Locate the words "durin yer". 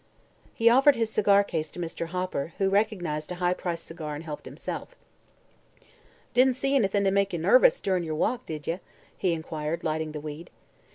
7.79-8.15